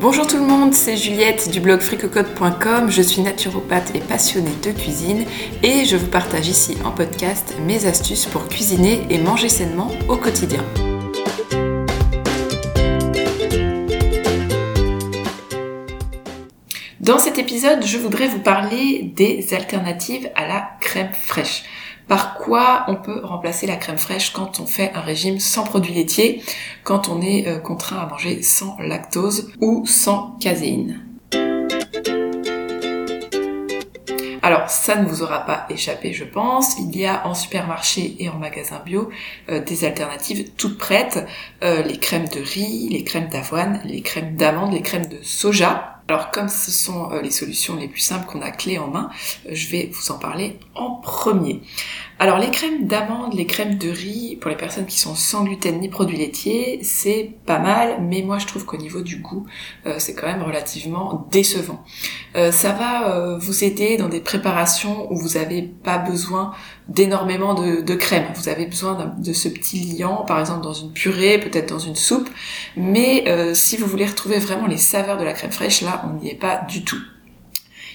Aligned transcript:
Bonjour 0.00 0.28
tout 0.28 0.36
le 0.36 0.46
monde, 0.46 0.74
c'est 0.74 0.96
Juliette 0.96 1.50
du 1.50 1.58
blog 1.58 1.80
fricocode.com. 1.80 2.88
Je 2.88 3.02
suis 3.02 3.20
naturopathe 3.20 3.96
et 3.96 3.98
passionnée 3.98 4.54
de 4.62 4.70
cuisine 4.70 5.24
et 5.64 5.84
je 5.86 5.96
vous 5.96 6.06
partage 6.06 6.46
ici 6.46 6.76
en 6.84 6.92
podcast 6.92 7.56
mes 7.66 7.84
astuces 7.84 8.24
pour 8.24 8.46
cuisiner 8.46 9.00
et 9.10 9.18
manger 9.18 9.48
sainement 9.48 9.90
au 10.08 10.16
quotidien. 10.16 10.64
Dans 17.00 17.18
cet 17.18 17.38
épisode, 17.38 17.84
je 17.84 17.98
voudrais 17.98 18.28
vous 18.28 18.38
parler 18.38 19.10
des 19.16 19.52
alternatives 19.52 20.30
à 20.36 20.46
la 20.46 20.76
crème 20.80 21.12
fraîche. 21.12 21.64
Par 22.08 22.38
quoi 22.38 22.84
on 22.88 22.96
peut 22.96 23.20
remplacer 23.22 23.66
la 23.66 23.76
crème 23.76 23.98
fraîche 23.98 24.32
quand 24.32 24.60
on 24.60 24.66
fait 24.66 24.92
un 24.94 25.02
régime 25.02 25.38
sans 25.38 25.64
produits 25.64 25.92
laitiers, 25.92 26.42
quand 26.82 27.10
on 27.10 27.20
est 27.20 27.46
euh, 27.46 27.58
contraint 27.58 27.98
à 27.98 28.06
manger 28.06 28.42
sans 28.42 28.78
lactose 28.80 29.52
ou 29.60 29.84
sans 29.84 30.38
caséine? 30.40 31.04
Alors 34.40 34.70
ça 34.70 34.96
ne 34.96 35.06
vous 35.06 35.22
aura 35.22 35.40
pas 35.40 35.66
échappé 35.68 36.14
je 36.14 36.24
pense, 36.24 36.78
il 36.78 36.96
y 36.96 37.04
a 37.04 37.26
en 37.26 37.34
supermarché 37.34 38.16
et 38.18 38.30
en 38.30 38.38
magasin 38.38 38.80
bio 38.82 39.10
euh, 39.50 39.60
des 39.60 39.84
alternatives 39.84 40.52
toutes 40.56 40.78
prêtes, 40.78 41.26
euh, 41.62 41.82
les 41.82 41.98
crèmes 41.98 42.28
de 42.28 42.40
riz, 42.40 42.88
les 42.88 43.04
crèmes 43.04 43.28
d'avoine, 43.28 43.82
les 43.84 44.00
crèmes 44.00 44.34
d'amande, 44.36 44.72
les 44.72 44.80
crèmes 44.80 45.08
de 45.08 45.18
soja. 45.22 45.97
Alors 46.08 46.30
comme 46.30 46.48
ce 46.48 46.70
sont 46.70 47.10
les 47.22 47.30
solutions 47.30 47.76
les 47.76 47.86
plus 47.86 48.00
simples 48.00 48.26
qu'on 48.26 48.40
a 48.40 48.50
clés 48.50 48.78
en 48.78 48.88
main, 48.88 49.10
je 49.50 49.68
vais 49.68 49.90
vous 49.92 50.10
en 50.10 50.18
parler 50.18 50.58
en 50.74 50.96
premier. 50.96 51.60
Alors 52.20 52.38
les 52.38 52.50
crèmes 52.50 52.88
d'amande, 52.88 53.34
les 53.34 53.46
crèmes 53.46 53.78
de 53.78 53.88
riz, 53.88 54.36
pour 54.40 54.50
les 54.50 54.56
personnes 54.56 54.86
qui 54.86 54.98
sont 54.98 55.14
sans 55.14 55.44
gluten 55.44 55.78
ni 55.78 55.88
produits 55.88 56.16
laitiers, 56.16 56.80
c'est 56.82 57.30
pas 57.46 57.60
mal, 57.60 57.98
mais 58.02 58.22
moi 58.22 58.38
je 58.38 58.46
trouve 58.46 58.64
qu'au 58.64 58.76
niveau 58.76 59.02
du 59.02 59.18
goût, 59.18 59.46
euh, 59.86 59.94
c'est 59.98 60.14
quand 60.14 60.26
même 60.26 60.42
relativement 60.42 61.28
décevant. 61.30 61.84
Euh, 62.34 62.50
ça 62.50 62.72
va 62.72 63.10
euh, 63.10 63.38
vous 63.38 63.62
aider 63.62 63.96
dans 63.98 64.08
des 64.08 64.18
préparations 64.18 65.12
où 65.12 65.16
vous 65.16 65.38
n'avez 65.38 65.62
pas 65.62 65.98
besoin 65.98 66.52
d'énormément 66.88 67.54
de, 67.54 67.82
de, 67.82 67.94
crème. 67.94 68.24
Vous 68.34 68.48
avez 68.48 68.66
besoin 68.66 69.14
de 69.16 69.32
ce 69.32 69.48
petit 69.48 69.78
liant, 69.78 70.24
par 70.26 70.40
exemple 70.40 70.62
dans 70.62 70.72
une 70.72 70.92
purée, 70.92 71.38
peut-être 71.38 71.68
dans 71.68 71.78
une 71.78 71.96
soupe, 71.96 72.28
mais 72.76 73.54
si 73.54 73.76
vous 73.76 73.86
voulez 73.86 74.06
retrouver 74.06 74.38
vraiment 74.38 74.66
les 74.66 74.78
saveurs 74.78 75.18
de 75.18 75.24
la 75.24 75.34
crème 75.34 75.52
fraîche, 75.52 75.82
là 75.82 75.97
on 76.06 76.20
n'y 76.20 76.30
est 76.30 76.38
pas 76.38 76.62
du 76.68 76.84
tout. 76.84 77.00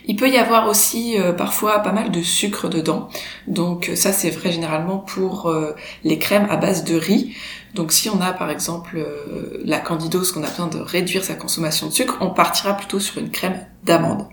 Il 0.06 0.16
peut 0.16 0.30
y 0.30 0.38
avoir 0.38 0.68
aussi 0.68 1.18
euh, 1.18 1.32
parfois 1.32 1.80
pas 1.80 1.92
mal 1.92 2.12
de 2.12 2.22
sucre 2.22 2.68
dedans. 2.68 3.08
Donc 3.48 3.92
ça 3.96 4.12
c'est 4.12 4.30
vrai 4.30 4.52
généralement 4.52 4.98
pour 4.98 5.50
euh, 5.50 5.76
les 6.04 6.20
crèmes 6.20 6.48
à 6.50 6.58
base 6.58 6.84
de 6.84 6.96
riz. 6.96 7.36
Donc 7.74 7.92
si 7.92 8.10
on 8.10 8.22
a 8.22 8.34
par 8.34 8.50
exemple 8.50 8.98
euh, 8.98 9.62
la 9.66 9.80
candidose 9.80 10.32
qu'on 10.32 10.44
a 10.44 10.50
besoin 10.50 10.68
de 10.68 10.80
réduire 10.80 11.24
sa 11.24 11.36
consommation 11.36 11.88
de 11.88 11.94
sucre, 11.94 12.18
on 12.20 12.32
partira 12.32 12.74
plutôt 12.74 13.00
sur 13.00 13.20
une 13.20 13.32
crème 13.32 13.66
d'amande. 13.84 14.28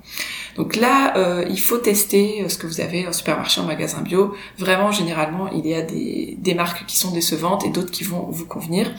Donc 0.57 0.77
là, 0.77 1.15
il 1.49 1.61
faut 1.61 1.79
tester 1.79 2.45
ce 2.49 2.59
que 2.59 2.67
vous 2.67 2.81
avez 2.81 3.07
au 3.07 3.13
supermarché, 3.13 3.61
en 3.61 3.65
magasin 3.65 4.03
bio. 4.03 4.35
Vraiment, 4.59 4.93
généralement, 4.93 5.49
il 5.49 5.67
y 5.67 5.75
a 5.75 5.81
des 5.83 6.55
marques 6.55 6.85
qui 6.87 6.97
sont 6.97 7.13
décevantes 7.13 7.65
et 7.65 7.71
d'autres 7.71 7.91
qui 7.91 8.05
vont 8.05 8.27
vous 8.31 8.47
convenir. 8.47 8.93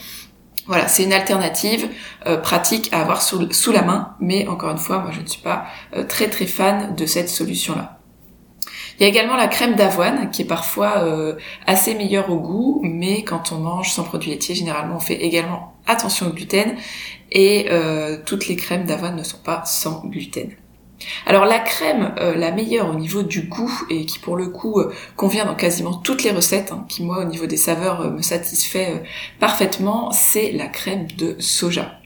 Voilà, 0.68 0.88
c'est 0.88 1.04
une 1.04 1.14
alternative 1.14 1.90
euh, 2.28 2.38
pratique 2.38 2.90
à 2.94 3.02
avoir 3.02 3.22
sous, 3.22 3.72
la 3.72 3.82
main, 3.82 4.16
mais 4.20 4.48
encore 4.48 4.72
une 4.72 4.78
fois, 4.78 5.00
moi 5.00 5.12
je 5.12 5.22
ne 5.22 5.26
suis 5.26 5.42
pas 5.42 5.66
euh, 5.96 6.04
très 6.04 6.30
très 6.30 6.46
fan 6.46 6.96
de 6.96 7.06
cette 7.06 7.30
solution-là. 7.30 7.98
Il 9.00 9.04
y 9.04 9.06
a 9.06 9.10
également 9.10 9.36
la 9.36 9.48
crème 9.48 9.76
d'avoine 9.76 10.30
qui 10.30 10.44
est 10.44 10.46
parfois 10.46 11.00
euh, 11.00 11.36
assez 11.66 11.96
meilleure 11.96 12.30
au 12.30 12.38
goût, 12.38 12.82
mais 12.84 13.24
quand 13.24 13.52
on 13.52 13.58
mange 13.58 13.92
sans 13.92 14.04
produits 14.04 14.30
laitiers, 14.30 14.54
généralement 14.54 14.98
on 14.98 15.00
fait 15.00 15.16
également 15.16 15.74
attention 15.88 16.28
au 16.28 16.30
gluten 16.30 16.76
et 17.32 17.70
toutes 18.26 18.48
les 18.48 18.58
crèmes 18.58 18.86
d'avoine 18.86 19.16
ne 19.16 19.24
sont 19.24 19.38
pas 19.38 19.64
sans 19.66 20.06
gluten. 20.06 20.52
Alors 21.26 21.46
la 21.46 21.60
crème 21.60 22.14
euh, 22.20 22.36
la 22.36 22.52
meilleure 22.52 22.90
au 22.90 22.96
niveau 22.96 23.24
du 23.24 23.44
goût 23.44 23.72
et 23.90 24.06
qui 24.06 24.20
pour 24.20 24.36
le 24.36 24.48
coup 24.48 24.80
euh, 24.80 24.94
convient 25.16 25.46
dans 25.46 25.56
quasiment 25.56 25.94
toutes 25.94 26.24
les 26.24 26.32
recettes, 26.32 26.72
hein, 26.72 26.86
qui 26.88 27.04
moi 27.04 27.20
au 27.20 27.26
niveau 27.26 27.46
des 27.46 27.58
saveurs 27.58 28.02
euh, 28.02 28.10
me 28.12 28.22
satisfait 28.22 29.04
parfaitement, 29.40 30.12
c'est 30.12 30.52
la 30.52 30.68
crème 30.68 31.08
de 31.18 31.36
soja. 31.40 32.00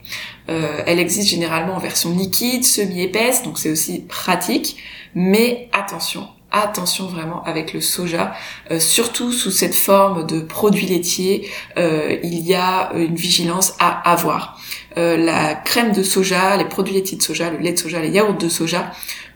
elle 0.48 1.00
existe 1.00 1.30
généralement 1.30 1.76
en 1.76 1.80
version 1.80 2.12
liquide, 2.16 2.64
semi-épaisse, 2.64 3.44
donc 3.44 3.58
c'est 3.58 3.72
aussi 3.72 4.02
pratique, 4.02 4.78
mais 5.16 5.70
attention, 5.72 6.28
attention 6.64 7.08
vraiment 7.08 7.44
avec 7.44 7.74
le 7.74 7.82
soja, 7.82 8.34
surtout 8.80 9.32
sous 9.32 9.52
cette 9.52 9.76
forme 9.76 10.26
de 10.26 10.40
produit 10.40 10.86
laitier, 10.86 11.50
il 11.78 12.40
y 12.40 12.54
a 12.54 12.92
une 12.96 13.16
vigilance 13.16 13.76
à 13.80 14.12
avoir. 14.12 14.60
Euh, 14.98 15.18
la 15.18 15.56
crème 15.56 15.92
de 15.92 16.04
soja, 16.04 16.56
les 16.56 16.66
produits 16.66 16.94
laitiers 16.94 17.18
de 17.18 17.22
soja, 17.22 17.50
le 17.50 17.58
lait 17.58 17.74
de 17.74 17.78
soja, 17.78 18.00
les 18.00 18.10
yaourts 18.10 18.36
de 18.36 18.48
soja 18.48 18.92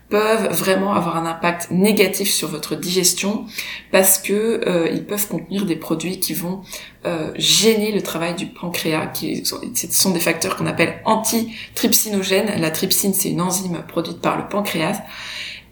peuvent 0.07 0.51
vraiment 0.51 0.93
avoir 0.93 1.17
un 1.17 1.25
impact 1.25 1.69
négatif 1.69 2.31
sur 2.31 2.47
votre 2.47 2.75
digestion 2.75 3.45
parce 3.91 4.17
que 4.17 4.61
euh, 4.67 4.89
ils 4.91 5.05
peuvent 5.05 5.27
contenir 5.27 5.65
des 5.65 5.75
produits 5.75 6.19
qui 6.19 6.33
vont 6.33 6.61
euh, 7.05 7.31
gêner 7.35 7.91
le 7.91 8.01
travail 8.01 8.33
du 8.33 8.47
pancréas, 8.47 9.11
ce 9.13 9.87
sont 9.91 10.11
des 10.11 10.19
facteurs 10.19 10.55
qu'on 10.55 10.65
appelle 10.65 11.01
antitrypsinogènes. 11.05 12.59
La 12.59 12.71
trypsine, 12.71 13.13
c'est 13.13 13.29
une 13.29 13.41
enzyme 13.41 13.83
produite 13.87 14.19
par 14.21 14.37
le 14.37 14.47
pancréas 14.47 14.99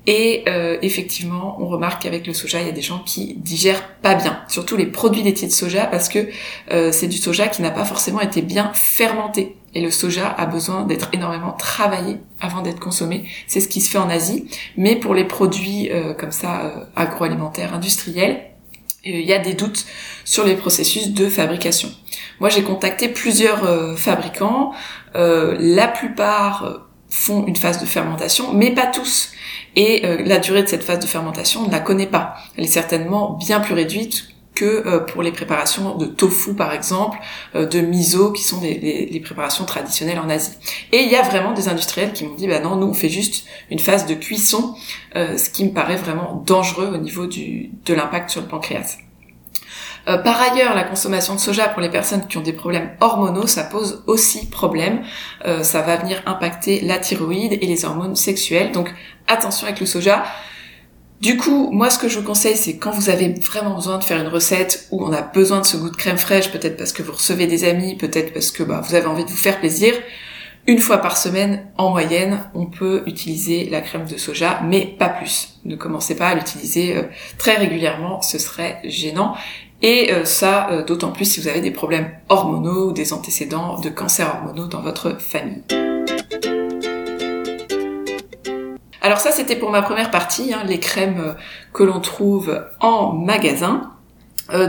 et 0.07 0.45
euh, 0.47 0.78
effectivement, 0.81 1.57
on 1.59 1.68
remarque 1.68 2.03
qu'avec 2.03 2.25
le 2.25 2.34
soja, 2.34 2.62
il 2.62 2.66
y 2.66 2.69
a 2.69 2.73
des 2.73 2.81
gens 2.81 3.00
qui 3.00 3.34
digèrent 3.35 3.85
pas 4.01 4.16
bien, 4.16 4.41
surtout 4.47 4.78
les 4.78 4.85
produits 4.85 5.22
laitiers 5.22 5.50
de 5.50 5.53
soja, 5.53 5.85
parce 5.85 6.07
que 6.07 6.29
euh, 6.72 6.94
c'est 6.94 7.07
du 7.07 7.18
soja 7.18 7.50
qui 7.50 7.62
n'a 7.62 7.72
pas 7.72 7.84
forcément 7.84 8.22
été 8.22 8.41
bien 8.41 8.72
fermenté. 8.73 9.57
Et 9.75 9.81
le 9.81 9.91
soja 9.91 10.29
a 10.29 10.46
besoin 10.46 10.84
d'être 10.84 11.09
énormément 11.12 11.51
travaillé 11.51 12.19
avant 12.40 12.62
d'être 12.62 12.79
consommé. 12.79 13.25
C'est 13.47 13.59
ce 13.59 13.67
qui 13.67 13.81
se 13.81 13.91
fait 13.91 13.97
en 13.97 14.09
Asie. 14.09 14.47
Mais 14.78 14.96
pour 14.96 15.13
les 15.13 15.25
produits 15.25 15.91
euh, 15.91 16.13
comme 16.13 16.31
ça, 16.31 16.88
agroalimentaires, 16.96 17.73
industriels, 17.73 18.46
il 19.03 19.22
y 19.22 19.34
a 19.34 19.40
des 19.40 19.53
doutes 19.53 19.85
sur 20.23 20.46
les 20.46 20.56
processus 20.56 21.09
de 21.09 21.28
fabrication. 21.28 21.90
Moi, 22.40 22.50
j'ai 22.50 22.63
contacté 22.63 23.09
plusieurs 23.09 23.97
fabricants. 23.97 24.73
la 25.13 25.88
plupart 25.88 26.87
font 27.17 27.45
une 27.47 27.55
phase 27.55 27.81
de 27.81 27.85
fermentation, 27.85 28.53
mais 28.53 28.72
pas 28.72 28.85
tous. 28.85 29.31
Et 29.75 30.05
euh, 30.05 30.22
la 30.23 30.38
durée 30.38 30.61
de 30.61 30.67
cette 30.67 30.83
phase 30.83 31.00
de 31.00 31.07
fermentation, 31.07 31.61
on 31.61 31.67
ne 31.67 31.72
la 31.72 31.79
connaît 31.79 32.05
pas. 32.05 32.35
Elle 32.55 32.66
est 32.66 32.67
certainement 32.67 33.33
bien 33.33 33.59
plus 33.59 33.73
réduite 33.73 34.29
que 34.53 34.66
euh, 34.66 35.00
pour 35.00 35.23
les 35.23 35.31
préparations 35.31 35.95
de 35.95 36.05
tofu 36.05 36.53
par 36.53 36.73
exemple, 36.73 37.17
euh, 37.55 37.66
de 37.66 37.79
miso 37.79 38.31
qui 38.31 38.44
sont 38.44 38.61
des, 38.61 39.22
préparations 39.23 39.66
traditionnelles 39.66 40.19
en 40.19 40.29
Asie. 40.29 40.51
Et 40.91 41.00
il 41.00 41.09
y 41.09 41.16
a 41.16 41.23
vraiment 41.23 41.53
des 41.53 41.69
industriels 41.69 42.13
qui 42.13 42.23
m'ont 42.23 42.35
dit 42.35 42.47
bah 42.47 42.59
non, 42.59 42.75
nous 42.75 42.88
on 42.88 42.94
fait 42.94 43.09
juste 43.09 43.45
une 43.72 43.79
phase 43.79 44.05
de 44.05 44.13
cuisson, 44.13 44.75
ce 45.16 45.49
qui 45.49 45.66
me 45.66 45.72
paraît 45.72 45.95
vraiment 45.95 46.44
dangereux 46.45 46.91
au 46.94 46.97
niveau 46.97 47.25
du, 47.25 47.72
de 47.85 47.94
l'impact 47.94 48.29
sur 48.29 48.41
le 48.41 48.47
pancréas. 48.47 48.97
Euh, 50.07 50.18
par 50.18 50.41
ailleurs, 50.41 50.73
la 50.73 50.84
consommation 50.84 51.35
de 51.35 51.40
soja 51.40 51.68
pour 51.68 51.81
les 51.81 51.90
personnes 51.90 52.25
qui 52.28 52.38
ont 52.38 52.41
des 52.41 52.53
problèmes 52.53 52.91
hormonaux, 53.01 53.47
ça 53.47 53.63
pose 53.63 54.03
aussi 54.07 54.50
problème. 54.50 55.01
Euh, 55.45 55.63
ça 55.63 55.81
va 55.81 55.97
venir 55.97 56.22
impacter 56.25 56.81
la 56.81 56.97
thyroïde 56.97 57.53
et 57.53 57.66
les 57.66 57.85
hormones 57.85 58.16
sexuelles. 58.16 58.72
Donc 58.72 58.94
attention 59.28 59.67
avec 59.67 59.79
le 59.79 59.85
soja. 59.85 60.23
Du 61.19 61.35
coup, 61.35 61.72
moi 61.72 61.90
ce 61.90 61.97
que 61.97 62.07
je 62.07 62.19
vous 62.19 62.25
conseille, 62.25 62.56
c'est 62.56 62.78
quand 62.78 62.91
vous 62.91 63.09
avez 63.09 63.34
vraiment 63.34 63.73
besoin 63.73 63.97
de 63.97 64.03
faire 64.03 64.22
une 64.22 64.28
recette 64.28 64.88
où 64.91 65.03
on 65.03 65.12
a 65.12 65.22
besoin 65.22 65.62
de 65.62 65.66
ce 65.66 65.75
goût 65.75 65.90
de 65.90 65.96
crème 65.96 66.17
fraîche, 66.17 66.51
peut-être 66.51 66.78
parce 66.78 66.94
que 66.94 67.01
vous 67.01 67.13
recevez 67.13 67.47
des 67.47 67.63
amis, 67.63 67.96
peut-être 67.96 68.34
parce 68.34 68.51
que 68.51 68.62
bah, 68.62 68.81
vous 68.88 68.94
avez 68.94 69.07
envie 69.07 69.25
de 69.25 69.29
vous 69.29 69.35
faire 69.35 69.59
plaisir, 69.59 69.96
une 70.67 70.79
fois 70.79 70.97
par 70.97 71.16
semaine, 71.16 71.66
en 71.78 71.91
moyenne, 71.91 72.44
on 72.53 72.66
peut 72.66 73.03
utiliser 73.07 73.69
la 73.69 73.79
crème 73.79 74.06
de 74.06 74.17
soja, 74.17 74.59
mais 74.66 74.85
pas 74.85 75.07
plus. 75.07 75.59
Ne 75.63 75.78
commencez 75.78 76.16
pas 76.16 76.28
à 76.28 76.35
l'utiliser 76.35 76.97
euh, 76.97 77.03
très 77.38 77.56
régulièrement, 77.56 78.22
ce 78.22 78.38
serait 78.38 78.81
gênant. 78.84 79.35
Et 79.82 80.12
euh, 80.12 80.26
ça, 80.26 80.70
euh, 80.72 80.84
d'autant 80.84 81.12
plus 81.12 81.26
si 81.26 81.40
vous 81.40 81.48
avez 81.48 81.62
des 81.62 81.72
problèmes 81.72 82.10
hormonaux 82.30 82.90
ou 82.90 82.92
des 82.94 83.14
antécédents 83.14 83.80
de 83.80 83.90
cancer 83.90 84.28
hormonaux 84.28 84.66
dans 84.66 84.82
votre 84.82 85.20
famille. 85.20 85.64
Alors 89.02 89.20
ça, 89.20 89.32
c'était 89.32 89.56
pour 89.56 89.70
ma 89.70 89.84
première 89.84 90.09
partie, 90.09 90.53
hein, 90.53 90.64
les 90.66 90.79
crèmes 90.79 91.20
euh, 91.20 91.34
que 91.74 91.84
l'on 91.84 92.00
trouve 92.00 92.66
en 92.79 93.14
magasin. 93.14 93.91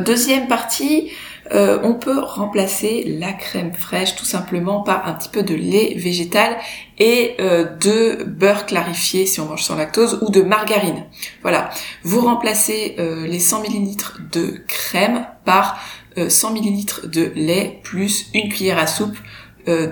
deuxième 0.04 0.48
partie, 0.48 1.10
euh, 1.52 1.78
on 1.82 1.94
peut 1.94 2.18
remplacer 2.18 3.16
la 3.18 3.32
crème 3.32 3.72
fraîche 3.72 4.16
tout 4.16 4.24
simplement 4.24 4.82
par 4.82 5.06
un 5.06 5.14
petit 5.14 5.28
peu 5.28 5.42
de 5.42 5.54
lait 5.54 5.94
végétal 5.96 6.56
et 6.98 7.36
euh, 7.40 7.64
de 7.64 8.24
beurre 8.24 8.66
clarifié 8.66 9.26
si 9.26 9.40
on 9.40 9.46
mange 9.46 9.62
sans 9.62 9.76
lactose 9.76 10.18
ou 10.22 10.30
de 10.30 10.42
margarine. 10.42 11.04
Voilà, 11.42 11.70
vous 12.02 12.20
remplacez 12.20 12.96
euh, 12.98 13.26
les 13.26 13.40
100 13.40 13.64
ml 13.64 13.96
de 14.32 14.62
crème 14.66 15.26
par 15.44 15.80
100 16.16 16.56
ml 16.56 17.08
de 17.10 17.32
lait 17.36 17.80
plus 17.84 18.28
une 18.34 18.48
cuillère 18.48 18.78
à 18.78 18.88
soupe 18.88 19.16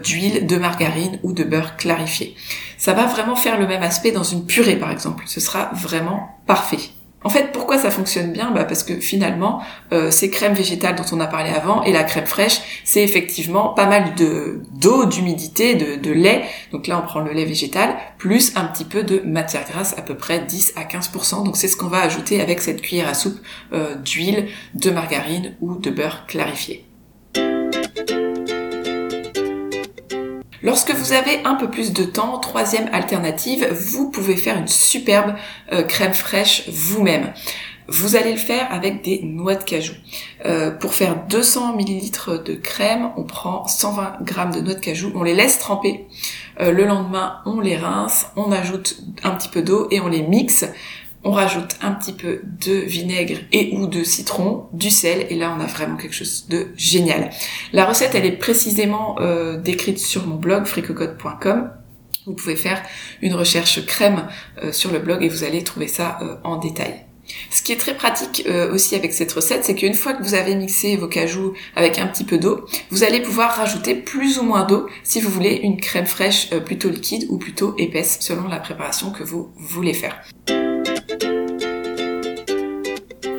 d'huile, 0.03 0.47
de 0.47 0.57
margarine 0.57 1.21
ou 1.23 1.33
de 1.33 1.45
beurre 1.45 1.77
clarifié. 1.77 2.35
Ça 2.79 2.95
va 2.95 3.05
vraiment 3.05 3.37
faire 3.37 3.61
le 3.61 3.67
même 3.67 3.83
aspect 3.83 4.11
dans 4.11 4.25
une 4.25 4.45
purée 4.47 4.77
par 4.77 4.91
exemple. 4.91 5.25
Ce 5.27 5.39
sera 5.39 5.71
vraiment 5.75 6.41
parfait. 6.47 6.96
En 7.27 7.29
fait, 7.29 7.51
pourquoi 7.51 7.77
ça 7.77 7.91
fonctionne 7.91 8.33
bien? 8.33 8.53
Bah 8.53 8.65
Parce 8.65 8.85
que 8.85 9.01
finalement, 9.01 9.61
euh, 9.93 10.13
ces 10.13 10.31
crèmes 10.31 10.53
végétales 10.53 10.95
dont 10.95 11.05
on 11.11 11.19
a 11.19 11.27
parlé 11.27 11.51
avant 11.51 11.83
et 11.83 11.93
la 11.93 12.05
crème 12.05 12.25
fraîche, 12.25 12.61
c'est 12.85 13.03
effectivement 13.03 13.71
pas 13.71 13.87
mal 13.87 14.15
de 14.15 14.61
d'eau, 14.75 15.07
d'humidité, 15.07 15.75
de, 15.75 16.13
lait. 16.13 16.45
Donc 16.71 16.87
là, 16.87 17.03
on 17.03 17.05
prend 17.05 17.19
le 17.19 17.33
lait 17.33 17.45
végétal, 17.45 17.97
plus 18.17 18.53
un 18.55 18.63
petit 18.67 18.85
peu 18.85 19.03
de 19.03 19.23
matière 19.25 19.65
grasse, 19.69 19.99
à 19.99 20.03
peu 20.03 20.15
près 20.15 20.39
10 20.39 20.75
à 20.77 20.85
15%. 20.85 21.45
Donc 21.45 21.57
c'est 21.57 21.67
ce 21.67 21.77
qu'on 21.77 21.89
va 21.89 22.03
ajouter 22.03 22.41
avec 22.41 22.61
cette 22.61 22.81
cuillère 22.81 23.09
à 23.09 23.15
soupe 23.15 23.41
euh, 23.73 23.97
d'huile, 23.97 24.47
de 24.75 24.93
margarine 24.93 25.57
ou 25.61 25.75
de 25.79 25.91
beurre 25.91 26.27
clarifié. 26.29 26.86
Lorsque 30.63 30.93
vous 30.93 31.13
avez 31.13 31.45
un 31.45 31.55
peu 31.55 31.71
plus 31.71 31.93
de 31.93 32.05
temps, 32.05 32.39
troisième 32.39 32.89
alternative, 32.93 33.67
vous 33.73 34.11
pouvez 34.11 34.37
faire 34.37 34.57
une 34.57 34.69
superbe 34.69 35.35
euh, 35.73 35.83
crème 35.83 36.15
fraîche 36.15 36.69
vous-même. 36.69 37.33
Vous 37.89 38.17
allez 38.17 38.33
le 38.33 38.39
faire 38.39 38.67
avec 38.73 39.05
des 39.05 39.21
noix 39.23 39.55
de 39.55 39.63
cajou. 39.63 39.95
Euh, 40.45 40.73
pour 40.73 40.93
faire 40.93 41.25
200 41.29 41.79
ml 41.79 42.43
de 42.43 42.55
crème, 42.55 43.11
on 43.17 43.23
prend 43.23 43.67
120 43.69 44.19
g 44.27 44.35
de 44.59 44.65
noix 44.65 44.75
de 44.75 44.81
cajou, 44.81 45.13
on 45.15 45.23
les 45.23 45.35
laisse 45.35 45.61
tremper. 45.61 46.07
Euh, 46.61 46.73
le 46.73 46.85
lendemain, 46.85 47.41
on 47.47 47.61
les 47.61 47.77
rince, 47.77 48.27
on 48.35 48.51
ajoute 48.51 48.97
un 49.23 49.31
petit 49.33 49.49
peu 49.49 49.63
d'eau 49.63 49.87
et 49.93 50.01
on 50.01 50.09
les 50.09 50.23
mixe 50.23 50.65
on 51.27 51.33
rajoute 51.33 51.77
un 51.83 51.91
petit 51.91 52.13
peu 52.13 52.41
de 52.65 52.73
vinaigre 52.73 53.39
et 53.51 53.77
ou 53.77 53.89
de 53.89 54.05
citron, 54.05 54.69
du 54.73 54.91
sel, 54.91 55.27
et 55.29 55.35
là 55.35 55.55
on 55.57 55.61
a 55.61 55.67
vraiment 55.67 55.97
quelque 55.97 56.15
chose 56.15 56.47
de 56.49 56.69
génial. 56.77 57.31
La 57.73 57.85
recette 57.85 58.15
elle 58.15 58.25
est 58.25 58.39
précisément 58.39 59.17
euh, 59.21 59.59
décrite 59.59 59.99
sur 59.99 60.27
mon 60.27 60.37
blog 60.37 60.67
fricocote.com. 60.67 61.71
Vous 62.27 62.35
pouvez 62.35 62.57
faire 62.57 62.81
une 63.23 63.35
recherche 63.35 63.85
crème 63.87 64.29
euh, 64.63 64.73
sur 64.73 64.93
le 64.93 65.01
blog 65.01 65.25
et 65.25 65.29
vous 65.29 65.43
allez 65.43 65.65
trouver 65.65 65.89
ça 65.89 66.19
euh, 66.23 66.37
en 66.45 66.59
détail. 66.59 66.95
Ce 67.51 67.61
qui 67.61 67.73
est 67.73 67.77
très 67.77 67.97
pratique 67.97 68.47
aussi 68.71 68.95
avec 68.95 69.13
cette 69.13 69.33
recette, 69.33 69.65
c'est 69.65 69.75
qu'une 69.75 69.95
fois 69.95 70.13
que 70.13 70.23
vous 70.23 70.35
avez 70.35 70.55
mixé 70.55 70.97
vos 70.97 71.09
cajous 71.09 71.55
avec 71.75 71.99
un 71.99 72.07
petit 72.07 72.23
peu 72.23 72.39
d'eau, 72.39 72.65
vous 72.91 73.03
allez 73.03 73.21
pouvoir 73.21 73.57
rajouter 73.57 73.97
plus 73.97 74.39
ou 74.39 74.45
moins 74.45 74.63
d'eau 74.63 74.87
si 75.03 75.21
vous 75.21 75.29
voulez 75.29 75.57
une 75.57 75.81
crème 75.81 76.07
fraîche 76.07 76.51
plutôt 76.51 76.89
liquide 76.89 77.27
ou 77.29 77.37
plutôt 77.37 77.75
épaisse 77.79 78.19
selon 78.21 78.47
la 78.47 78.61
préparation 78.61 79.11
que 79.11 79.25
vous 79.25 79.51
voulez 79.57 79.93
faire. 79.93 80.23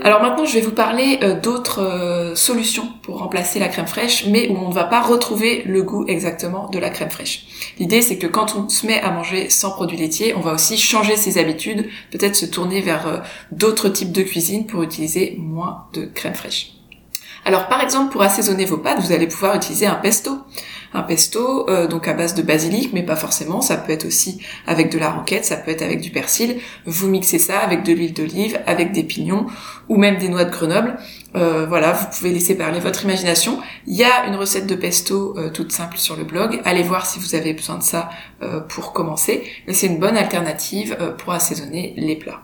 Alors 0.07 0.21
maintenant, 0.21 0.45
je 0.45 0.53
vais 0.53 0.61
vous 0.61 0.71
parler 0.71 1.19
euh, 1.21 1.37
d'autres 1.37 1.81
euh, 1.81 2.33
solutions 2.33 2.87
pour 3.01 3.19
remplacer 3.19 3.59
la 3.59 3.67
crème 3.67 3.87
fraîche, 3.87 4.25
mais 4.27 4.47
où 4.47 4.55
on 4.55 4.69
ne 4.69 4.73
va 4.73 4.85
pas 4.85 5.01
retrouver 5.01 5.63
le 5.65 5.83
goût 5.83 6.05
exactement 6.07 6.69
de 6.69 6.79
la 6.79 6.89
crème 6.89 7.09
fraîche. 7.09 7.45
L'idée, 7.77 8.01
c'est 8.01 8.17
que 8.17 8.25
quand 8.25 8.55
on 8.55 8.69
se 8.69 8.87
met 8.87 9.01
à 9.01 9.11
manger 9.11 9.49
sans 9.49 9.71
produits 9.71 9.97
laitiers, 9.97 10.33
on 10.33 10.39
va 10.39 10.53
aussi 10.53 10.77
changer 10.77 11.17
ses 11.17 11.37
habitudes, 11.37 11.89
peut-être 12.09 12.37
se 12.37 12.45
tourner 12.45 12.79
vers 12.79 13.05
euh, 13.05 13.17
d'autres 13.51 13.89
types 13.89 14.13
de 14.13 14.21
cuisine 14.23 14.65
pour 14.65 14.81
utiliser 14.81 15.35
moins 15.39 15.87
de 15.91 16.05
crème 16.05 16.35
fraîche. 16.35 16.71
Alors 17.43 17.67
par 17.67 17.81
exemple, 17.81 18.13
pour 18.13 18.21
assaisonner 18.21 18.63
vos 18.63 18.77
pâtes, 18.77 19.01
vous 19.01 19.11
allez 19.11 19.27
pouvoir 19.27 19.57
utiliser 19.57 19.87
un 19.87 19.95
pesto 19.95 20.37
un 20.93 21.03
pesto, 21.03 21.69
euh, 21.69 21.87
donc 21.87 22.07
à 22.07 22.13
base 22.13 22.35
de 22.35 22.41
basilic, 22.41 22.91
mais 22.93 23.03
pas 23.03 23.15
forcément. 23.15 23.61
Ça 23.61 23.77
peut 23.77 23.91
être 23.91 24.05
aussi 24.05 24.39
avec 24.65 24.91
de 24.91 24.97
la 24.97 25.09
roquette, 25.09 25.45
ça 25.45 25.57
peut 25.57 25.71
être 25.71 25.81
avec 25.81 26.01
du 26.01 26.11
persil. 26.11 26.57
Vous 26.85 27.07
mixez 27.07 27.39
ça 27.39 27.59
avec 27.59 27.83
de 27.83 27.93
l'huile 27.93 28.13
d'olive, 28.13 28.59
avec 28.65 28.91
des 28.91 29.03
pignons 29.03 29.47
ou 29.89 29.97
même 29.97 30.17
des 30.17 30.29
noix 30.29 30.45
de 30.45 30.51
Grenoble. 30.51 30.97
Euh, 31.35 31.65
voilà, 31.67 31.93
vous 31.93 32.05
pouvez 32.17 32.31
laisser 32.31 32.55
parler 32.55 32.79
votre 32.79 33.03
imagination. 33.03 33.59
Il 33.85 33.95
y 33.95 34.03
a 34.03 34.25
une 34.27 34.35
recette 34.35 34.67
de 34.67 34.75
pesto 34.75 35.37
euh, 35.37 35.49
toute 35.49 35.71
simple 35.71 35.97
sur 35.97 36.15
le 36.15 36.23
blog. 36.23 36.61
Allez 36.65 36.83
voir 36.83 37.05
si 37.05 37.19
vous 37.19 37.35
avez 37.35 37.53
besoin 37.53 37.77
de 37.77 37.83
ça 37.83 38.09
pour 38.69 38.93
commencer. 38.93 39.43
Mais 39.67 39.73
c'est 39.73 39.87
une 39.87 39.99
bonne 39.99 40.17
alternative 40.17 40.95
pour 41.17 41.33
assaisonner 41.33 41.93
les 41.97 42.15
plats. 42.15 42.41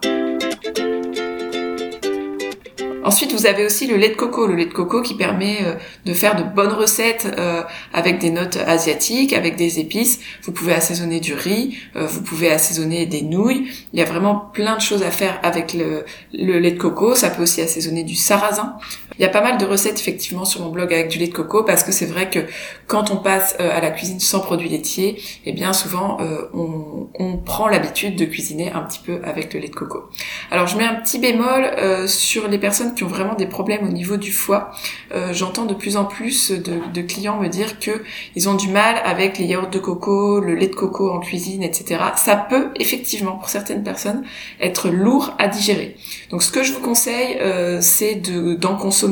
Ensuite, 3.03 3.33
vous 3.33 3.45
avez 3.45 3.65
aussi 3.65 3.88
le 3.88 3.97
lait 3.97 4.09
de 4.09 4.15
coco, 4.15 4.47
le 4.47 4.55
lait 4.55 4.65
de 4.65 4.73
coco 4.73 5.01
qui 5.01 5.15
permet 5.15 5.59
euh, 5.63 5.73
de 6.05 6.13
faire 6.13 6.35
de 6.35 6.44
bonnes 6.44 6.71
recettes 6.71 7.27
euh, 7.38 7.61
avec 7.94 8.19
des 8.19 8.31
notes 8.31 8.57
asiatiques, 8.65 9.33
avec 9.33 9.55
des 9.55 9.79
épices. 9.79 10.19
Vous 10.44 10.51
pouvez 10.51 10.73
assaisonner 10.73 11.19
du 11.19 11.33
riz, 11.33 11.77
euh, 11.95 12.07
vous 12.07 12.21
pouvez 12.21 12.51
assaisonner 12.51 13.05
des 13.05 13.21
nouilles. 13.21 13.67
Il 13.94 14.00
y 14.00 14.01
a 14.01 14.05
vraiment 14.05 14.35
plein 14.35 14.75
de 14.75 14.81
choses 14.81 15.03
à 15.03 15.11
faire 15.11 15.39
avec 15.44 15.73
le, 15.73 16.05
le, 16.33 16.59
lait 16.59 16.71
de 16.71 16.79
coco. 16.79 17.13
Ça 17.15 17.29
peut 17.29 17.44
aussi 17.44 17.61
assaisonner 17.61 18.03
du 18.03 18.15
sarrasin. 18.15 18.77
Il 19.18 19.21
y 19.21 19.25
a 19.25 19.30
pas 19.30 19.42
mal 19.42 19.57
de 19.57 19.65
recettes 19.65 20.00
effectivement 20.00 20.45
sur 20.45 20.62
mon 20.62 20.69
blog 20.69 20.94
avec 20.94 21.10
du 21.10 21.19
lait 21.19 21.27
de 21.27 21.33
coco 21.33 21.63
parce 21.63 21.83
que 21.83 21.92
c'est 21.92 22.06
vrai 22.06 22.30
que 22.30 22.39
quand 22.88 23.12
on 23.12 23.18
passe 23.18 23.56
à 23.60 23.80
la 23.80 23.92
cuisine 23.92 24.19
sans 24.19 24.39
produits 24.39 24.69
laitiers, 24.69 25.21
eh 25.45 25.54
bien 25.54 25.74
souvent 25.74 26.18
on, 26.54 27.07
on, 27.13 27.38
prend 27.38 27.68
l'habitude 27.68 28.15
de 28.15 28.25
cuisiner 28.25 28.71
un 28.71 28.81
petit 28.81 29.00
peu 29.00 29.19
avec 29.24 29.54
le 29.54 29.60
lait 29.60 29.68
de 29.68 29.75
coco. 29.75 30.04
Alors 30.51 30.68
je 30.68 30.77
mets 30.77 30.86
un 30.86 30.95
petit 30.95 31.19
bémol 31.19 31.71
sur 32.07 32.48
les 32.48 32.57
personnes 32.57 32.95
qui 32.95 33.04
ont 33.04 33.07
vraiment 33.07 33.36
des 33.36 33.48
problèmes 33.48 33.86
au 33.88 33.92
niveau 33.92 34.18
du 34.18 34.31
foie. 34.31 34.71
Euh, 35.13 35.33
j'entends 35.33 35.65
de 35.65 35.74
plus 35.74 35.98
en 35.98 36.06
plus 36.06 36.51
de, 36.51 37.01
clients 37.01 37.39
me 37.39 37.48
dire 37.48 37.80
que 37.80 38.04
ils 38.36 38.48
ont 38.50 38.54
du 38.56 38.69
mal 38.69 38.95
avec 39.04 39.38
les 39.38 39.45
yaourts 39.45 39.69
de 39.69 39.80
coco, 39.80 40.39
le 40.39 40.56
lait 40.56 40.68
de 40.68 40.75
coco 40.75 41.12
en 41.12 41.19
cuisine, 41.19 41.63
etc. 41.63 42.01
Ça 42.15 42.36
peut 42.36 42.69
effectivement 42.75 43.33
pour 43.33 43.50
certaines 43.50 43.83
personnes 43.83 44.24
être 44.60 44.89
lourd 44.89 45.33
à 45.38 45.48
digérer. 45.48 45.98
Donc 46.30 46.44
ce 46.44 46.51
que 46.51 46.63
je 46.63 46.74
vous 46.74 46.80
conseille, 46.80 47.38
euh, 47.42 47.80
c'est 47.81 48.15
d'en 48.15 48.75
consommer 48.75 49.02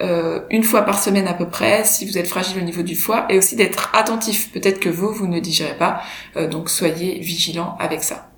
euh, 0.00 0.40
une 0.50 0.62
fois 0.62 0.82
par 0.82 1.02
semaine 1.02 1.26
à 1.26 1.34
peu 1.34 1.48
près 1.48 1.84
si 1.84 2.06
vous 2.06 2.18
êtes 2.18 2.28
fragile 2.28 2.58
au 2.58 2.64
niveau 2.64 2.82
du 2.82 2.96
foie 2.96 3.26
et 3.28 3.38
aussi 3.38 3.56
d'être 3.56 3.90
attentif. 3.94 4.52
Peut-être 4.52 4.80
que 4.80 4.88
vous, 4.88 5.12
vous 5.12 5.26
ne 5.26 5.40
digérez 5.40 5.76
pas, 5.76 6.02
donc 6.50 6.70
soyez 6.70 7.18
vigilant 7.18 7.76
avec 7.80 8.02
ça. 8.02 8.30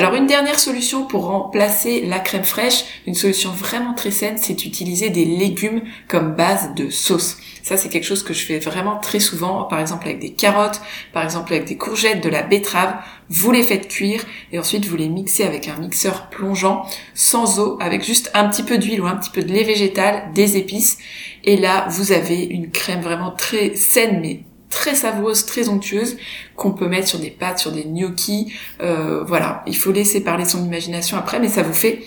Alors 0.00 0.14
une 0.14 0.26
dernière 0.26 0.58
solution 0.58 1.04
pour 1.04 1.26
remplacer 1.26 2.00
la 2.06 2.20
crème 2.20 2.42
fraîche, 2.42 2.84
une 3.06 3.14
solution 3.14 3.50
vraiment 3.50 3.92
très 3.92 4.10
saine, 4.10 4.38
c'est 4.38 4.54
d'utiliser 4.54 5.10
des 5.10 5.26
légumes 5.26 5.82
comme 6.08 6.34
base 6.34 6.74
de 6.74 6.88
sauce. 6.88 7.36
Ça 7.62 7.76
c'est 7.76 7.90
quelque 7.90 8.06
chose 8.06 8.22
que 8.22 8.32
je 8.32 8.46
fais 8.46 8.58
vraiment 8.58 8.96
très 8.96 9.20
souvent, 9.20 9.64
par 9.64 9.78
exemple 9.78 10.06
avec 10.06 10.18
des 10.18 10.32
carottes, 10.32 10.80
par 11.12 11.22
exemple 11.22 11.52
avec 11.52 11.66
des 11.66 11.76
courgettes, 11.76 12.24
de 12.24 12.30
la 12.30 12.42
betterave. 12.42 12.94
Vous 13.28 13.52
les 13.52 13.62
faites 13.62 13.88
cuire 13.88 14.24
et 14.52 14.58
ensuite 14.58 14.86
vous 14.86 14.96
les 14.96 15.10
mixez 15.10 15.44
avec 15.44 15.68
un 15.68 15.76
mixeur 15.76 16.30
plongeant, 16.30 16.86
sans 17.12 17.60
eau, 17.60 17.76
avec 17.78 18.02
juste 18.02 18.30
un 18.32 18.48
petit 18.48 18.62
peu 18.62 18.78
d'huile 18.78 19.02
ou 19.02 19.06
un 19.06 19.16
petit 19.16 19.28
peu 19.28 19.42
de 19.42 19.52
lait 19.52 19.64
végétal, 19.64 20.32
des 20.32 20.56
épices. 20.56 20.96
Et 21.44 21.58
là 21.58 21.86
vous 21.90 22.12
avez 22.12 22.42
une 22.42 22.70
crème 22.70 23.02
vraiment 23.02 23.32
très 23.32 23.76
saine 23.76 24.20
mais 24.22 24.44
très 24.70 24.94
savoureuse, 24.94 25.44
très 25.44 25.68
onctueuse, 25.68 26.16
qu'on 26.56 26.72
peut 26.72 26.88
mettre 26.88 27.08
sur 27.08 27.18
des 27.18 27.30
pâtes, 27.30 27.58
sur 27.58 27.72
des 27.72 27.84
gnocchis. 27.84 28.52
Euh, 28.80 29.22
voilà, 29.24 29.62
il 29.66 29.76
faut 29.76 29.92
laisser 29.92 30.22
parler 30.22 30.44
son 30.44 30.64
imagination 30.64 31.18
après, 31.18 31.40
mais 31.40 31.48
ça 31.48 31.62
vous 31.62 31.74
fait 31.74 32.02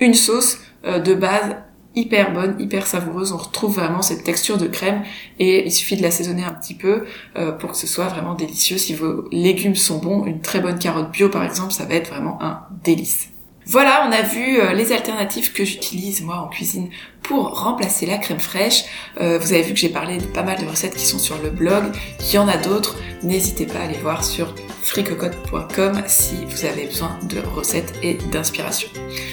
une 0.00 0.14
sauce 0.14 0.58
euh, 0.84 0.98
de 0.98 1.14
base 1.14 1.56
hyper 1.94 2.32
bonne, 2.32 2.56
hyper 2.60 2.86
savoureuse. 2.86 3.32
On 3.32 3.36
retrouve 3.36 3.74
vraiment 3.74 4.02
cette 4.02 4.24
texture 4.24 4.58
de 4.58 4.66
crème 4.66 5.02
et 5.38 5.64
il 5.66 5.72
suffit 5.72 5.96
de 5.96 6.02
l'assaisonner 6.02 6.44
un 6.44 6.52
petit 6.52 6.74
peu 6.74 7.04
euh, 7.36 7.52
pour 7.52 7.72
que 7.72 7.76
ce 7.76 7.86
soit 7.86 8.06
vraiment 8.06 8.34
délicieux. 8.34 8.78
Si 8.78 8.94
vos 8.94 9.28
légumes 9.32 9.74
sont 9.74 9.98
bons, 9.98 10.24
une 10.26 10.40
très 10.40 10.60
bonne 10.60 10.78
carotte 10.78 11.10
bio 11.10 11.28
par 11.28 11.44
exemple, 11.44 11.72
ça 11.72 11.84
va 11.84 11.94
être 11.94 12.10
vraiment 12.10 12.40
un 12.42 12.60
délice. 12.84 13.30
Voilà, 13.66 14.06
on 14.08 14.12
a 14.12 14.22
vu 14.22 14.58
euh, 14.58 14.72
les 14.72 14.92
alternatives 14.92 15.52
que 15.52 15.64
j'utilise 15.64 16.22
moi 16.22 16.36
en 16.36 16.48
cuisine 16.48 16.90
pour 17.22 17.60
remplacer 17.62 18.06
la 18.06 18.18
crème 18.18 18.40
fraîche. 18.40 18.84
Euh, 19.20 19.38
vous 19.38 19.52
avez 19.52 19.62
vu 19.62 19.74
que 19.74 19.78
j'ai 19.78 19.90
parlé 19.90 20.18
de 20.18 20.24
pas 20.24 20.42
mal 20.42 20.58
de 20.58 20.66
recettes 20.66 20.96
qui 20.96 21.06
sont 21.06 21.18
sur 21.18 21.40
le 21.42 21.50
blog. 21.50 21.84
Il 22.20 22.34
y 22.34 22.38
en 22.38 22.48
a 22.48 22.56
d'autres. 22.56 22.96
N'hésitez 23.22 23.66
pas 23.66 23.78
à 23.78 23.82
aller 23.84 23.98
voir 23.98 24.24
sur 24.24 24.54
fricocote.com 24.82 26.02
si 26.06 26.36
vous 26.46 26.64
avez 26.64 26.86
besoin 26.86 27.18
de 27.28 27.38
recettes 27.54 27.92
et 28.02 28.14
d'inspiration. 28.32 28.88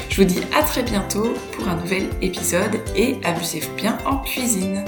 Je 0.10 0.18
vous 0.18 0.28
dis 0.28 0.42
à 0.56 0.62
très 0.62 0.84
bientôt 0.84 1.34
pour 1.54 1.68
un 1.68 1.76
nouvel 1.76 2.10
épisode 2.22 2.82
et 2.96 3.18
amusez-vous 3.24 3.74
bien 3.76 3.98
en 4.06 4.18
cuisine. 4.18 4.84